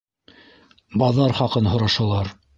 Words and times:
Баҙар 1.03 1.37
хаҡын 1.43 1.71
һорашалар. 1.75 2.35